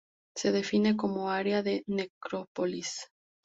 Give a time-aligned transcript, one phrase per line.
[0.35, 3.05] Se define como área de necrópolis.